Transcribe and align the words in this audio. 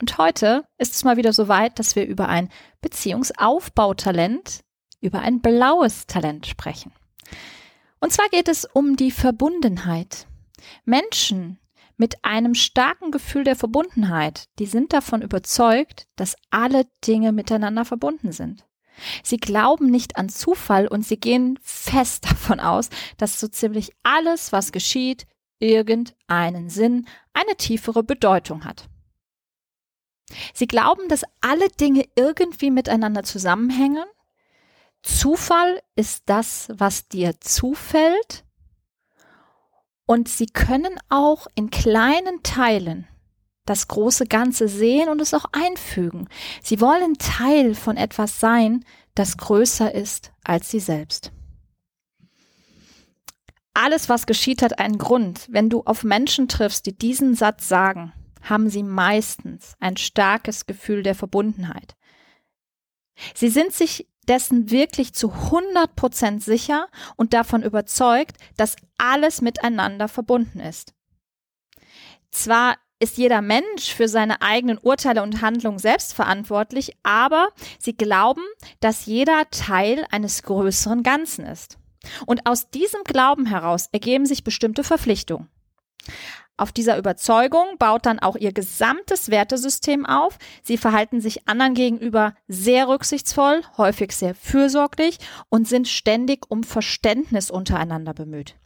Und 0.00 0.16
heute 0.16 0.64
ist 0.78 0.94
es 0.94 1.04
mal 1.04 1.16
wieder 1.16 1.32
so 1.32 1.48
weit, 1.48 1.78
dass 1.78 1.94
wir 1.94 2.06
über 2.06 2.28
ein 2.28 2.48
Beziehungsaufbautalent, 2.80 4.60
über 5.00 5.20
ein 5.20 5.40
blaues 5.40 6.06
Talent 6.06 6.46
sprechen. 6.46 6.92
Und 8.00 8.12
zwar 8.12 8.28
geht 8.30 8.48
es 8.48 8.64
um 8.64 8.96
die 8.96 9.10
Verbundenheit. 9.10 10.26
Menschen 10.84 11.58
mit 11.98 12.24
einem 12.24 12.54
starken 12.54 13.10
Gefühl 13.10 13.44
der 13.44 13.56
Verbundenheit, 13.56 14.48
die 14.58 14.64
sind 14.64 14.94
davon 14.94 15.20
überzeugt, 15.20 16.06
dass 16.16 16.36
alle 16.48 16.86
Dinge 17.06 17.32
miteinander 17.32 17.84
verbunden 17.84 18.32
sind. 18.32 18.64
Sie 19.22 19.36
glauben 19.36 19.90
nicht 19.90 20.16
an 20.16 20.30
Zufall 20.30 20.88
und 20.88 21.06
sie 21.06 21.18
gehen 21.18 21.58
fest 21.62 22.24
davon 22.30 22.58
aus, 22.58 22.88
dass 23.18 23.38
so 23.38 23.48
ziemlich 23.48 23.92
alles, 24.02 24.50
was 24.50 24.72
geschieht, 24.72 25.26
irgendeinen 25.58 26.70
Sinn, 26.70 27.06
eine 27.34 27.56
tiefere 27.56 28.02
Bedeutung 28.02 28.64
hat. 28.64 28.89
Sie 30.54 30.66
glauben, 30.66 31.08
dass 31.08 31.24
alle 31.40 31.68
Dinge 31.68 32.04
irgendwie 32.14 32.70
miteinander 32.70 33.22
zusammenhängen. 33.22 34.04
Zufall 35.02 35.80
ist 35.96 36.24
das, 36.26 36.68
was 36.72 37.08
dir 37.08 37.40
zufällt. 37.40 38.44
Und 40.06 40.28
sie 40.28 40.46
können 40.46 40.98
auch 41.08 41.46
in 41.54 41.70
kleinen 41.70 42.42
Teilen 42.42 43.06
das 43.64 43.86
große 43.86 44.26
Ganze 44.26 44.66
sehen 44.66 45.08
und 45.08 45.20
es 45.20 45.32
auch 45.32 45.44
einfügen. 45.52 46.28
Sie 46.62 46.80
wollen 46.80 47.14
Teil 47.18 47.76
von 47.76 47.96
etwas 47.96 48.40
sein, 48.40 48.84
das 49.14 49.36
größer 49.36 49.94
ist 49.94 50.32
als 50.42 50.70
sie 50.70 50.80
selbst. 50.80 51.30
Alles, 53.72 54.08
was 54.08 54.26
geschieht, 54.26 54.62
hat 54.62 54.80
einen 54.80 54.98
Grund. 54.98 55.46
Wenn 55.48 55.70
du 55.70 55.82
auf 55.84 56.02
Menschen 56.02 56.48
triffst, 56.48 56.86
die 56.86 56.96
diesen 56.96 57.36
Satz 57.36 57.68
sagen, 57.68 58.12
haben 58.42 58.68
sie 58.68 58.82
meistens 58.82 59.74
ein 59.80 59.96
starkes 59.96 60.66
Gefühl 60.66 61.02
der 61.02 61.14
Verbundenheit. 61.14 61.96
Sie 63.34 63.48
sind 63.48 63.72
sich 63.72 64.08
dessen 64.28 64.70
wirklich 64.70 65.12
zu 65.12 65.32
100 65.32 65.96
Prozent 65.96 66.42
sicher 66.42 66.88
und 67.16 67.32
davon 67.34 67.62
überzeugt, 67.62 68.36
dass 68.56 68.76
alles 68.98 69.40
miteinander 69.40 70.08
verbunden 70.08 70.60
ist. 70.60 70.94
Zwar 72.30 72.76
ist 73.00 73.16
jeder 73.16 73.40
Mensch 73.40 73.94
für 73.94 74.08
seine 74.08 74.42
eigenen 74.42 74.78
Urteile 74.78 75.22
und 75.22 75.40
Handlungen 75.40 75.78
selbst 75.78 76.12
verantwortlich, 76.12 76.92
aber 77.02 77.48
sie 77.78 77.96
glauben, 77.96 78.42
dass 78.80 79.06
jeder 79.06 79.48
Teil 79.50 80.06
eines 80.10 80.42
größeren 80.42 81.02
Ganzen 81.02 81.46
ist. 81.46 81.78
Und 82.26 82.46
aus 82.46 82.70
diesem 82.70 83.02
Glauben 83.04 83.46
heraus 83.46 83.88
ergeben 83.92 84.26
sich 84.26 84.44
bestimmte 84.44 84.84
Verpflichtungen. 84.84 85.48
Auf 86.60 86.72
dieser 86.72 86.98
Überzeugung 86.98 87.78
baut 87.78 88.04
dann 88.04 88.18
auch 88.18 88.36
ihr 88.36 88.52
gesamtes 88.52 89.30
Wertesystem 89.30 90.04
auf. 90.04 90.36
Sie 90.62 90.76
verhalten 90.76 91.22
sich 91.22 91.48
anderen 91.48 91.72
gegenüber 91.72 92.34
sehr 92.48 92.86
rücksichtsvoll, 92.86 93.62
häufig 93.78 94.12
sehr 94.12 94.34
fürsorglich 94.34 95.16
und 95.48 95.66
sind 95.66 95.88
ständig 95.88 96.44
um 96.50 96.62
Verständnis 96.62 97.50
untereinander 97.50 98.12
bemüht. 98.12 98.56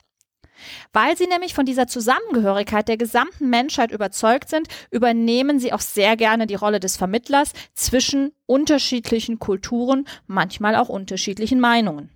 Weil 0.92 1.16
sie 1.16 1.28
nämlich 1.28 1.54
von 1.54 1.66
dieser 1.66 1.86
Zusammengehörigkeit 1.86 2.88
der 2.88 2.96
gesamten 2.96 3.48
Menschheit 3.48 3.92
überzeugt 3.92 4.50
sind, 4.50 4.66
übernehmen 4.90 5.60
sie 5.60 5.72
auch 5.72 5.80
sehr 5.80 6.16
gerne 6.16 6.48
die 6.48 6.56
Rolle 6.56 6.80
des 6.80 6.96
Vermittlers 6.96 7.52
zwischen 7.74 8.32
unterschiedlichen 8.46 9.38
Kulturen, 9.38 10.08
manchmal 10.26 10.74
auch 10.74 10.88
unterschiedlichen 10.88 11.60
Meinungen. 11.60 12.10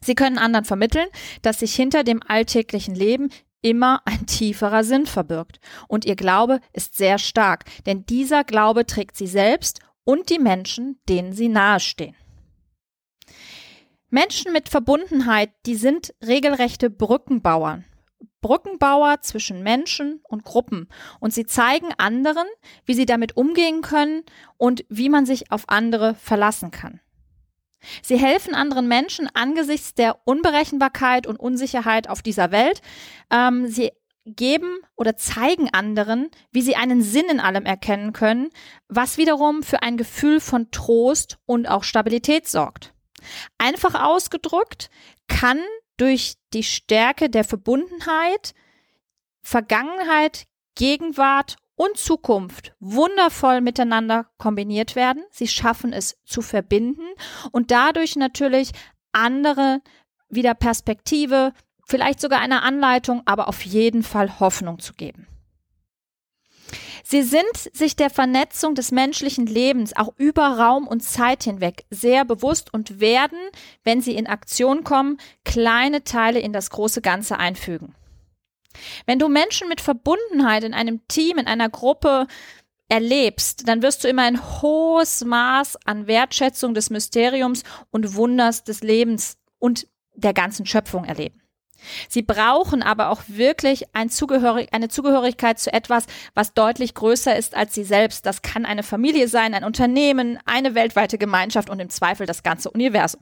Sie 0.00 0.14
können 0.14 0.38
anderen 0.38 0.64
vermitteln, 0.64 1.08
dass 1.42 1.58
sich 1.58 1.74
hinter 1.74 2.04
dem 2.04 2.22
alltäglichen 2.22 2.94
Leben 2.94 3.30
immer 3.62 4.02
ein 4.04 4.26
tieferer 4.26 4.84
Sinn 4.84 5.06
verbirgt. 5.06 5.60
Und 5.88 6.04
ihr 6.04 6.16
Glaube 6.16 6.60
ist 6.72 6.96
sehr 6.96 7.18
stark, 7.18 7.64
denn 7.84 8.06
dieser 8.06 8.44
Glaube 8.44 8.86
trägt 8.86 9.16
sie 9.16 9.26
selbst 9.26 9.80
und 10.04 10.30
die 10.30 10.38
Menschen, 10.38 11.00
denen 11.08 11.32
sie 11.32 11.48
nahestehen. 11.48 12.14
Menschen 14.08 14.52
mit 14.52 14.68
Verbundenheit, 14.68 15.50
die 15.66 15.74
sind 15.74 16.14
regelrechte 16.24 16.90
Brückenbauern. 16.90 17.84
Brückenbauer 18.40 19.22
zwischen 19.22 19.62
Menschen 19.64 20.20
und 20.22 20.44
Gruppen. 20.44 20.88
Und 21.18 21.34
sie 21.34 21.46
zeigen 21.46 21.88
anderen, 21.98 22.46
wie 22.84 22.94
sie 22.94 23.06
damit 23.06 23.36
umgehen 23.36 23.82
können 23.82 24.22
und 24.56 24.84
wie 24.88 25.08
man 25.08 25.26
sich 25.26 25.50
auf 25.50 25.68
andere 25.68 26.14
verlassen 26.14 26.70
kann. 26.70 27.00
Sie 28.02 28.16
helfen 28.16 28.54
anderen 28.54 28.88
Menschen 28.88 29.28
angesichts 29.34 29.94
der 29.94 30.18
Unberechenbarkeit 30.24 31.26
und 31.26 31.38
Unsicherheit 31.38 32.08
auf 32.08 32.22
dieser 32.22 32.50
Welt. 32.50 32.80
Ähm, 33.30 33.68
sie 33.68 33.92
geben 34.24 34.78
oder 34.96 35.16
zeigen 35.16 35.72
anderen, 35.72 36.30
wie 36.50 36.62
sie 36.62 36.74
einen 36.74 37.00
Sinn 37.00 37.26
in 37.30 37.38
allem 37.40 37.64
erkennen 37.64 38.12
können, 38.12 38.50
was 38.88 39.18
wiederum 39.18 39.62
für 39.62 39.82
ein 39.82 39.96
Gefühl 39.96 40.40
von 40.40 40.70
Trost 40.72 41.38
und 41.46 41.68
auch 41.68 41.84
Stabilität 41.84 42.48
sorgt. 42.48 42.92
Einfach 43.58 43.94
ausgedrückt 43.94 44.90
kann 45.28 45.60
durch 45.96 46.34
die 46.52 46.64
Stärke 46.64 47.30
der 47.30 47.44
Verbundenheit 47.44 48.54
Vergangenheit, 49.46 50.46
Gegenwart 50.74 51.56
und 51.76 51.96
Zukunft 51.96 52.74
wundervoll 52.80 53.60
miteinander 53.60 54.26
kombiniert 54.38 54.96
werden. 54.96 55.22
Sie 55.30 55.46
schaffen 55.46 55.92
es 55.92 56.16
zu 56.24 56.42
verbinden 56.42 57.06
und 57.52 57.70
dadurch 57.70 58.16
natürlich 58.16 58.72
andere 59.12 59.80
wieder 60.28 60.54
Perspektive, 60.54 61.52
vielleicht 61.86 62.20
sogar 62.20 62.40
eine 62.40 62.62
Anleitung, 62.62 63.22
aber 63.26 63.48
auf 63.48 63.62
jeden 63.62 64.02
Fall 64.02 64.40
Hoffnung 64.40 64.80
zu 64.80 64.94
geben. 64.94 65.28
Sie 67.04 67.22
sind 67.22 67.44
sich 67.72 67.94
der 67.94 68.10
Vernetzung 68.10 68.74
des 68.74 68.90
menschlichen 68.90 69.46
Lebens 69.46 69.96
auch 69.96 70.12
über 70.16 70.58
Raum 70.58 70.88
und 70.88 71.04
Zeit 71.04 71.44
hinweg 71.44 71.84
sehr 71.88 72.24
bewusst 72.24 72.74
und 72.74 72.98
werden, 72.98 73.38
wenn 73.84 74.00
sie 74.00 74.16
in 74.16 74.26
Aktion 74.26 74.82
kommen, 74.82 75.18
kleine 75.44 76.02
Teile 76.02 76.40
in 76.40 76.52
das 76.52 76.70
große 76.70 77.02
Ganze 77.02 77.38
einfügen. 77.38 77.94
Wenn 79.06 79.18
du 79.18 79.28
Menschen 79.28 79.68
mit 79.68 79.80
Verbundenheit 79.80 80.64
in 80.64 80.74
einem 80.74 81.06
Team, 81.08 81.38
in 81.38 81.46
einer 81.46 81.68
Gruppe 81.68 82.26
erlebst, 82.88 83.68
dann 83.68 83.82
wirst 83.82 84.04
du 84.04 84.08
immer 84.08 84.22
ein 84.22 84.62
hohes 84.62 85.24
Maß 85.24 85.76
an 85.84 86.06
Wertschätzung 86.06 86.74
des 86.74 86.90
Mysteriums 86.90 87.64
und 87.90 88.14
Wunders 88.14 88.64
des 88.64 88.82
Lebens 88.82 89.36
und 89.58 89.88
der 90.14 90.32
ganzen 90.32 90.66
Schöpfung 90.66 91.04
erleben. 91.04 91.42
Sie 92.08 92.22
brauchen 92.22 92.82
aber 92.82 93.10
auch 93.10 93.22
wirklich 93.26 93.84
ein 93.94 94.08
Zugehörig 94.08 94.72
eine 94.72 94.88
Zugehörigkeit 94.88 95.58
zu 95.58 95.72
etwas, 95.72 96.06
was 96.34 96.54
deutlich 96.54 96.94
größer 96.94 97.36
ist 97.36 97.54
als 97.54 97.74
sie 97.74 97.84
selbst. 97.84 98.24
Das 98.26 98.42
kann 98.42 98.64
eine 98.64 98.82
Familie 98.82 99.28
sein, 99.28 99.54
ein 99.54 99.64
Unternehmen, 99.64 100.38
eine 100.46 100.74
weltweite 100.74 101.18
Gemeinschaft 101.18 101.70
und 101.70 101.80
im 101.80 101.90
Zweifel 101.90 102.26
das 102.26 102.42
ganze 102.42 102.70
Universum. 102.70 103.20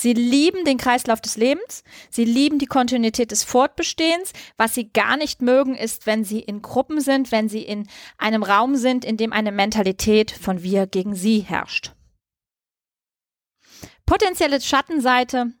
Sie 0.00 0.12
lieben 0.12 0.64
den 0.64 0.78
Kreislauf 0.78 1.20
des 1.20 1.36
Lebens, 1.36 1.82
sie 2.08 2.24
lieben 2.24 2.60
die 2.60 2.66
Kontinuität 2.66 3.32
des 3.32 3.42
Fortbestehens. 3.42 4.32
Was 4.56 4.72
sie 4.76 4.92
gar 4.92 5.16
nicht 5.16 5.42
mögen, 5.42 5.74
ist, 5.74 6.06
wenn 6.06 6.22
sie 6.22 6.38
in 6.38 6.62
Gruppen 6.62 7.00
sind, 7.00 7.32
wenn 7.32 7.48
sie 7.48 7.62
in 7.62 7.88
einem 8.16 8.44
Raum 8.44 8.76
sind, 8.76 9.04
in 9.04 9.16
dem 9.16 9.32
eine 9.32 9.50
Mentalität 9.50 10.30
von 10.30 10.62
wir 10.62 10.86
gegen 10.86 11.16
sie 11.16 11.40
herrscht. 11.40 11.94
Potenzielle 14.06 14.60
Schattenseite. 14.60 15.52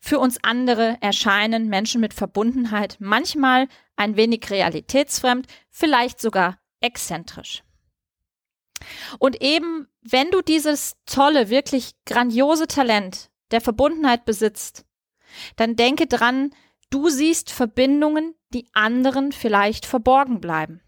Für 0.00 0.18
uns 0.18 0.36
andere 0.44 0.98
erscheinen 1.00 1.68
Menschen 1.70 2.02
mit 2.02 2.12
Verbundenheit 2.12 2.98
manchmal 2.98 3.68
ein 3.96 4.16
wenig 4.16 4.50
realitätsfremd, 4.50 5.46
vielleicht 5.70 6.20
sogar 6.20 6.58
exzentrisch. 6.82 7.64
Und 9.18 9.40
eben 9.40 9.88
wenn 10.02 10.30
du 10.30 10.42
dieses 10.42 10.98
tolle, 11.06 11.48
wirklich 11.48 11.92
grandiose 12.04 12.66
Talent 12.66 13.30
der 13.50 13.60
Verbundenheit 13.60 14.24
besitzt, 14.24 14.84
dann 15.56 15.76
denke 15.76 16.06
dran, 16.06 16.50
du 16.90 17.08
siehst 17.08 17.50
Verbindungen, 17.50 18.34
die 18.52 18.68
anderen 18.72 19.32
vielleicht 19.32 19.86
verborgen 19.86 20.40
bleiben. 20.40 20.80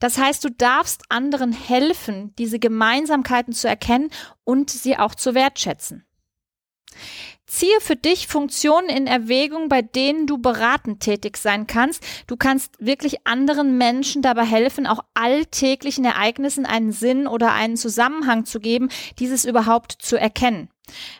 Das 0.00 0.16
heißt, 0.16 0.42
du 0.44 0.50
darfst 0.50 1.02
anderen 1.10 1.52
helfen, 1.52 2.34
diese 2.38 2.58
Gemeinsamkeiten 2.58 3.52
zu 3.52 3.68
erkennen 3.68 4.10
und 4.44 4.70
sie 4.70 4.96
auch 4.96 5.14
zu 5.14 5.34
wertschätzen. 5.34 6.06
Ziehe 7.46 7.80
für 7.80 7.96
dich 7.96 8.28
Funktionen 8.28 8.88
in 8.88 9.08
Erwägung, 9.08 9.68
bei 9.68 9.82
denen 9.82 10.28
du 10.28 10.38
beratend 10.38 11.00
tätig 11.00 11.36
sein 11.36 11.66
kannst. 11.66 12.04
Du 12.28 12.36
kannst 12.36 12.76
wirklich 12.78 13.26
anderen 13.26 13.76
Menschen 13.76 14.22
dabei 14.22 14.44
helfen, 14.44 14.86
auch 14.86 15.00
alltäglichen 15.14 16.04
Ereignissen 16.04 16.64
einen 16.64 16.92
Sinn 16.92 17.26
oder 17.26 17.52
einen 17.52 17.76
Zusammenhang 17.76 18.44
zu 18.44 18.60
geben, 18.60 18.88
dieses 19.18 19.44
überhaupt 19.44 19.92
zu 19.92 20.16
erkennen. 20.16 20.70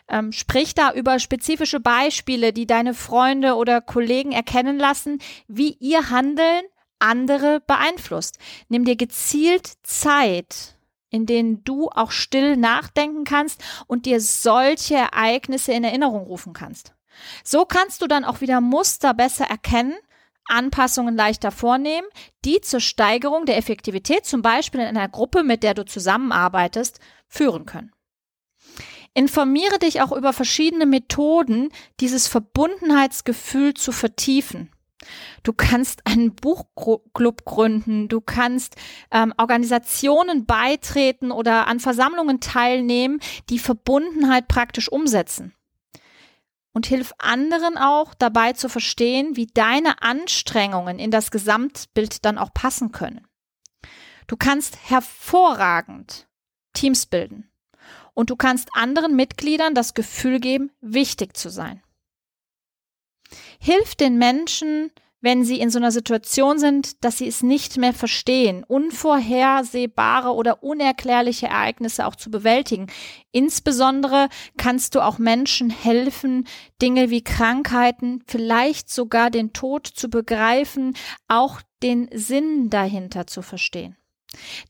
Ähm, 0.07 0.31
sprich 0.31 0.73
da 0.75 0.93
über 0.93 1.19
spezifische 1.19 1.79
Beispiele, 1.79 2.53
die 2.53 2.67
deine 2.67 2.93
Freunde 2.93 3.55
oder 3.55 3.81
Kollegen 3.81 4.31
erkennen 4.31 4.77
lassen, 4.77 5.19
wie 5.47 5.77
ihr 5.79 6.09
Handeln 6.09 6.63
andere 6.99 7.61
beeinflusst. 7.65 8.37
Nimm 8.69 8.85
dir 8.85 8.95
gezielt 8.95 9.71
Zeit 9.83 10.75
in 11.11 11.25
denen 11.25 11.63
du 11.63 11.89
auch 11.89 12.11
still 12.11 12.57
nachdenken 12.57 13.25
kannst 13.25 13.61
und 13.85 14.05
dir 14.07 14.19
solche 14.19 14.95
Ereignisse 14.95 15.73
in 15.73 15.83
Erinnerung 15.83 16.23
rufen 16.23 16.53
kannst. 16.53 16.93
So 17.43 17.65
kannst 17.65 18.01
du 18.01 18.07
dann 18.07 18.25
auch 18.25 18.41
wieder 18.41 18.61
Muster 18.61 19.13
besser 19.13 19.45
erkennen, 19.45 19.93
Anpassungen 20.45 21.15
leichter 21.15 21.51
vornehmen, 21.51 22.07
die 22.45 22.61
zur 22.61 22.79
Steigerung 22.79 23.45
der 23.45 23.57
Effektivität, 23.57 24.25
zum 24.25 24.41
Beispiel 24.41 24.79
in 24.79 24.87
einer 24.87 25.07
Gruppe, 25.07 25.43
mit 25.43 25.63
der 25.63 25.73
du 25.73 25.85
zusammenarbeitest, 25.85 26.99
führen 27.27 27.65
können. 27.65 27.91
Informiere 29.13 29.77
dich 29.79 30.01
auch 30.01 30.13
über 30.13 30.31
verschiedene 30.31 30.85
Methoden, 30.85 31.69
dieses 31.99 32.27
Verbundenheitsgefühl 32.27 33.73
zu 33.73 33.91
vertiefen. 33.91 34.71
Du 35.43 35.51
kannst 35.51 36.05
einen 36.05 36.35
Buchclub 36.35 37.43
gründen, 37.43 38.07
du 38.07 38.21
kannst 38.21 38.75
ähm, 39.11 39.33
Organisationen 39.37 40.45
beitreten 40.45 41.31
oder 41.31 41.67
an 41.67 41.79
Versammlungen 41.79 42.39
teilnehmen, 42.39 43.19
die 43.49 43.59
Verbundenheit 43.59 44.47
praktisch 44.47 44.89
umsetzen. 44.89 45.55
Und 46.73 46.85
hilf 46.85 47.11
anderen 47.17 47.77
auch 47.77 48.13
dabei 48.13 48.53
zu 48.53 48.69
verstehen, 48.69 49.35
wie 49.35 49.47
deine 49.47 50.01
Anstrengungen 50.01 50.99
in 50.99 51.11
das 51.11 51.31
Gesamtbild 51.31 52.23
dann 52.23 52.37
auch 52.37 52.53
passen 52.53 52.93
können. 52.93 53.27
Du 54.27 54.37
kannst 54.37 54.77
hervorragend 54.89 56.29
Teams 56.73 57.07
bilden 57.07 57.50
und 58.13 58.29
du 58.29 58.35
kannst 58.35 58.69
anderen 58.73 59.15
Mitgliedern 59.15 59.75
das 59.75 59.93
Gefühl 59.93 60.39
geben, 60.39 60.71
wichtig 60.81 61.35
zu 61.35 61.49
sein. 61.49 61.81
Hilf 63.59 63.95
den 63.95 64.17
Menschen, 64.17 64.91
wenn 65.21 65.45
sie 65.45 65.59
in 65.59 65.69
so 65.69 65.77
einer 65.77 65.91
Situation 65.91 66.57
sind, 66.57 67.03
dass 67.03 67.19
sie 67.19 67.27
es 67.27 67.43
nicht 67.43 67.77
mehr 67.77 67.93
verstehen, 67.93 68.63
unvorhersehbare 68.63 70.33
oder 70.33 70.63
unerklärliche 70.63 71.47
Ereignisse 71.47 72.07
auch 72.07 72.15
zu 72.15 72.31
bewältigen. 72.31 72.87
Insbesondere 73.31 74.29
kannst 74.57 74.95
du 74.95 75.01
auch 75.01 75.19
Menschen 75.19 75.69
helfen, 75.69 76.47
Dinge 76.81 77.11
wie 77.11 77.23
Krankheiten, 77.23 78.23
vielleicht 78.25 78.89
sogar 78.89 79.29
den 79.29 79.53
Tod 79.53 79.85
zu 79.85 80.09
begreifen, 80.09 80.95
auch 81.27 81.61
den 81.83 82.09
Sinn 82.13 82.69
dahinter 82.69 83.27
zu 83.27 83.43
verstehen. 83.43 83.95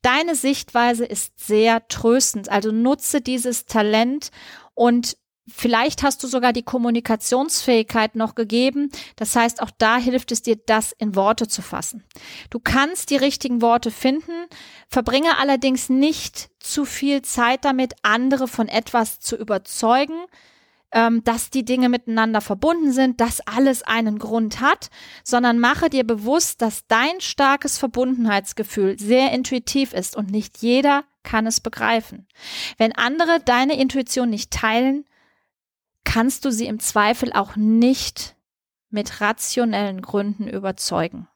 Deine 0.02 0.36
Sichtweise 0.36 1.06
ist 1.06 1.40
sehr 1.40 1.88
tröstend, 1.88 2.50
also 2.50 2.72
nutze 2.72 3.22
dieses 3.22 3.66
Talent 3.66 4.32
und 4.74 5.18
Vielleicht 5.54 6.04
hast 6.04 6.24
du 6.24 6.28
sogar 6.28 6.54
die 6.54 6.64
Kommunikationsfähigkeit 6.64 8.16
noch 8.16 8.36
gegeben. 8.36 8.92
Das 9.16 9.36
heißt, 9.36 9.62
auch 9.62 9.72
da 9.78 9.98
hilft 9.98 10.32
es 10.32 10.44
dir, 10.44 10.56
das 10.56 10.92
in 10.92 11.16
Worte 11.16 11.48
zu 11.48 11.62
fassen. 11.62 12.04
Du 12.50 12.60
kannst 12.60 13.10
die 13.10 13.18
richtigen 13.18 13.62
Worte 13.62 13.92
finden, 13.92 14.46
verbringe 14.88 15.40
allerdings 15.40 15.90
nicht 15.90 16.50
zu 16.60 16.86
viel 16.86 17.24
Zeit 17.24 17.66
damit, 17.66 17.96
andere 18.04 18.48
von 18.48 18.68
etwas 18.68 19.20
zu 19.20 19.36
überzeugen, 19.36 20.20
ähm, 20.92 21.24
dass 21.24 21.50
die 21.50 21.64
Dinge 21.64 21.90
miteinander 21.90 22.42
verbunden 22.42 22.92
sind, 22.92 23.22
dass 23.22 23.42
alles 23.42 23.84
einen 23.84 24.20
Grund 24.20 24.60
hat, 24.60 24.90
sondern 25.24 25.60
mache 25.60 25.90
dir 25.90 26.06
bewusst, 26.06 26.62
dass 26.62 26.86
dein 26.88 27.22
starkes 27.22 27.78
Verbundenheitsgefühl 27.78 29.00
sehr 29.00 29.32
intuitiv 29.32 29.94
ist 29.94 30.16
und 30.16 30.32
nicht 30.32 30.58
jeder 30.60 31.04
kann 31.24 31.48
es 31.48 31.60
begreifen. 31.60 32.28
Wenn 32.78 32.96
andere 32.96 33.40
deine 33.40 33.80
Intuition 33.80 34.30
nicht 34.30 34.52
teilen, 34.52 35.06
kannst 36.04 36.46
du 36.46 36.52
sie 36.52 36.66
im 36.66 36.80
Zweifel 36.80 37.32
auch 37.34 37.56
nicht 37.56 38.36
mit 38.90 39.22
rationellen 39.22 40.02
Gründen 40.02 40.48
überzeugen. 40.48 41.28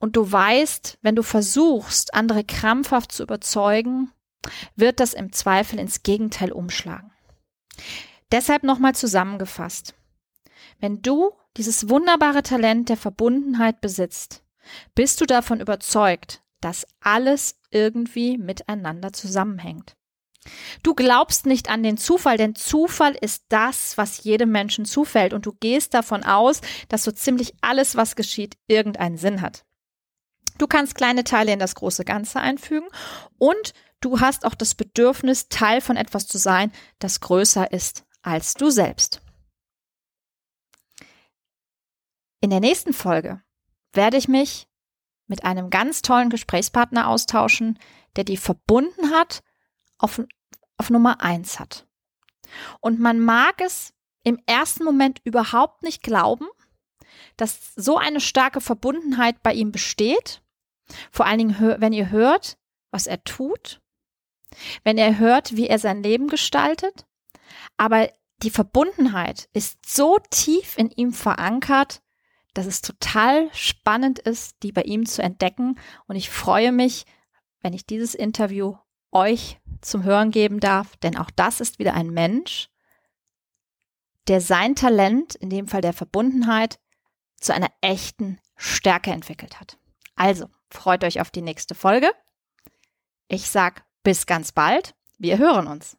Und 0.00 0.16
du 0.16 0.30
weißt, 0.30 0.98
wenn 1.02 1.16
du 1.16 1.22
versuchst, 1.22 2.14
andere 2.14 2.44
krampfhaft 2.44 3.12
zu 3.12 3.22
überzeugen, 3.22 4.12
wird 4.76 5.00
das 5.00 5.12
im 5.12 5.32
Zweifel 5.32 5.78
ins 5.78 6.02
Gegenteil 6.02 6.52
umschlagen. 6.52 7.10
Deshalb 8.30 8.62
nochmal 8.62 8.94
zusammengefasst. 8.94 9.94
Wenn 10.80 11.02
du 11.02 11.32
dieses 11.56 11.88
wunderbare 11.88 12.42
Talent 12.42 12.88
der 12.88 12.96
Verbundenheit 12.96 13.80
besitzt, 13.80 14.42
bist 14.94 15.20
du 15.20 15.26
davon 15.26 15.60
überzeugt, 15.60 16.42
dass 16.60 16.86
alles 17.00 17.56
irgendwie 17.70 18.38
miteinander 18.38 19.12
zusammenhängt. 19.12 19.96
Du 20.82 20.94
glaubst 20.94 21.46
nicht 21.46 21.68
an 21.68 21.82
den 21.82 21.96
Zufall, 21.96 22.36
denn 22.36 22.54
Zufall 22.54 23.14
ist 23.20 23.44
das, 23.48 23.98
was 23.98 24.24
jedem 24.24 24.50
Menschen 24.50 24.84
zufällt 24.84 25.34
und 25.34 25.46
du 25.46 25.52
gehst 25.52 25.94
davon 25.94 26.24
aus, 26.24 26.60
dass 26.88 27.04
so 27.04 27.10
ziemlich 27.10 27.54
alles, 27.60 27.96
was 27.96 28.16
geschieht, 28.16 28.56
irgendeinen 28.66 29.18
Sinn 29.18 29.42
hat. 29.42 29.64
Du 30.58 30.66
kannst 30.66 30.94
kleine 30.94 31.24
Teile 31.24 31.52
in 31.52 31.58
das 31.58 31.74
große 31.74 32.04
Ganze 32.04 32.40
einfügen 32.40 32.88
und 33.38 33.72
du 34.00 34.20
hast 34.20 34.44
auch 34.44 34.54
das 34.54 34.74
Bedürfnis, 34.74 35.48
Teil 35.48 35.80
von 35.80 35.96
etwas 35.96 36.26
zu 36.26 36.38
sein, 36.38 36.72
das 36.98 37.20
größer 37.20 37.72
ist 37.72 38.04
als 38.22 38.54
du 38.54 38.70
selbst. 38.70 39.22
In 42.40 42.50
der 42.50 42.60
nächsten 42.60 42.92
Folge 42.92 43.42
werde 43.92 44.16
ich 44.16 44.28
mich 44.28 44.68
mit 45.26 45.44
einem 45.44 45.70
ganz 45.70 46.02
tollen 46.02 46.30
Gesprächspartner 46.30 47.08
austauschen, 47.08 47.78
der 48.16 48.24
die 48.24 48.36
verbunden 48.36 49.10
hat 49.10 49.42
auf, 49.98 50.22
auf 50.76 50.90
Nummer 50.90 51.20
eins 51.20 51.58
hat. 51.58 51.86
Und 52.80 52.98
man 52.98 53.20
mag 53.20 53.60
es 53.60 53.92
im 54.24 54.38
ersten 54.46 54.84
Moment 54.84 55.20
überhaupt 55.24 55.82
nicht 55.82 56.02
glauben, 56.02 56.46
dass 57.36 57.72
so 57.74 57.98
eine 57.98 58.20
starke 58.20 58.60
Verbundenheit 58.60 59.42
bei 59.42 59.52
ihm 59.52 59.72
besteht. 59.72 60.42
Vor 61.10 61.26
allen 61.26 61.38
Dingen, 61.38 61.80
wenn 61.80 61.92
ihr 61.92 62.10
hört, 62.10 62.58
was 62.90 63.06
er 63.06 63.22
tut, 63.24 63.80
wenn 64.84 64.98
er 64.98 65.18
hört, 65.18 65.56
wie 65.56 65.68
er 65.68 65.78
sein 65.78 66.02
Leben 66.02 66.28
gestaltet. 66.28 67.06
Aber 67.76 68.08
die 68.42 68.50
Verbundenheit 68.50 69.48
ist 69.52 69.78
so 69.86 70.18
tief 70.30 70.78
in 70.78 70.90
ihm 70.90 71.12
verankert, 71.12 72.02
dass 72.54 72.66
es 72.66 72.80
total 72.80 73.48
spannend 73.52 74.18
ist, 74.18 74.56
die 74.62 74.72
bei 74.72 74.82
ihm 74.82 75.06
zu 75.06 75.22
entdecken. 75.22 75.78
Und 76.06 76.16
ich 76.16 76.30
freue 76.30 76.72
mich, 76.72 77.04
wenn 77.60 77.72
ich 77.72 77.86
dieses 77.86 78.14
Interview 78.14 78.76
euch 79.10 79.60
zum 79.80 80.04
Hören 80.04 80.30
geben 80.30 80.60
darf, 80.60 80.96
denn 80.96 81.16
auch 81.16 81.30
das 81.30 81.60
ist 81.60 81.78
wieder 81.78 81.94
ein 81.94 82.10
Mensch, 82.10 82.68
der 84.28 84.40
sein 84.40 84.74
Talent, 84.74 85.34
in 85.34 85.50
dem 85.50 85.68
Fall 85.68 85.80
der 85.80 85.92
Verbundenheit, 85.92 86.78
zu 87.40 87.54
einer 87.54 87.70
echten 87.80 88.38
Stärke 88.56 89.10
entwickelt 89.10 89.60
hat. 89.60 89.78
Also, 90.16 90.48
freut 90.70 91.04
euch 91.04 91.20
auf 91.20 91.30
die 91.30 91.42
nächste 91.42 91.74
Folge. 91.74 92.10
Ich 93.28 93.48
sag 93.48 93.84
bis 94.02 94.26
ganz 94.26 94.52
bald. 94.52 94.94
Wir 95.18 95.38
hören 95.38 95.66
uns. 95.66 95.96